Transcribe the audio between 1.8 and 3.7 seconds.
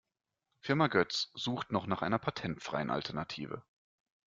nach einer patentfreien Alternative.